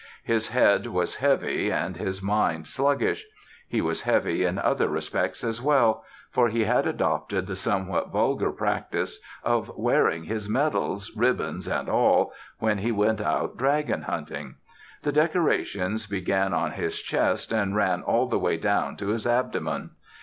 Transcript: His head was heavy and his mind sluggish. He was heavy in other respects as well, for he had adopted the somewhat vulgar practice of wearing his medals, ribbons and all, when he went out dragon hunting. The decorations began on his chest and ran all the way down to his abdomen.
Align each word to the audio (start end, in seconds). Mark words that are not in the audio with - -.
His 0.23 0.47
head 0.47 0.87
was 0.87 1.17
heavy 1.17 1.71
and 1.71 1.95
his 1.95 2.23
mind 2.23 2.65
sluggish. 2.65 3.27
He 3.67 3.81
was 3.81 4.01
heavy 4.01 4.43
in 4.43 4.57
other 4.57 4.87
respects 4.87 5.43
as 5.43 5.61
well, 5.61 6.03
for 6.31 6.49
he 6.49 6.63
had 6.63 6.87
adopted 6.87 7.45
the 7.45 7.55
somewhat 7.55 8.09
vulgar 8.09 8.51
practice 8.51 9.19
of 9.43 9.71
wearing 9.77 10.23
his 10.23 10.49
medals, 10.49 11.11
ribbons 11.15 11.67
and 11.67 11.87
all, 11.87 12.33
when 12.57 12.79
he 12.79 12.91
went 12.91 13.21
out 13.21 13.57
dragon 13.57 14.01
hunting. 14.01 14.55
The 15.03 15.11
decorations 15.11 16.07
began 16.07 16.51
on 16.51 16.71
his 16.71 16.99
chest 16.99 17.51
and 17.53 17.75
ran 17.75 18.01
all 18.01 18.25
the 18.25 18.39
way 18.39 18.57
down 18.57 18.97
to 18.97 19.09
his 19.09 19.27
abdomen. 19.27 19.91